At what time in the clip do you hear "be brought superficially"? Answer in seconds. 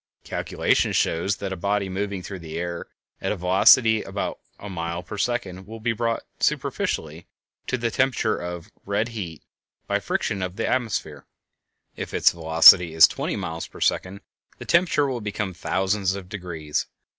5.79-7.27